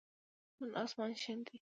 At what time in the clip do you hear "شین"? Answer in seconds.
1.23-1.39